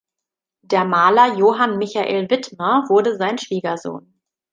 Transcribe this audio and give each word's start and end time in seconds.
Der 0.63 0.83
Maler 0.83 1.35
Johann 1.37 1.77
Michael 1.77 2.27
Wittmer 2.31 2.85
wurde 2.89 3.17
sein 3.17 3.37
Schwiegersohn. 3.37 4.19